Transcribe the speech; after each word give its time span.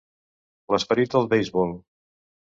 L'esperit 0.75 1.13
del 1.17 1.29
beisbol. 1.35 1.77